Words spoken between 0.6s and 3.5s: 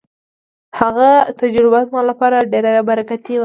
هغه تجربه زما لپاره ډېره برکتي وه.